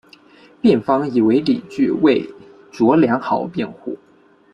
[0.61, 2.27] 辩方以为理据为
[2.71, 3.99] 卓良豪辩护。